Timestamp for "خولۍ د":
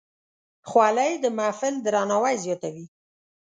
0.69-1.25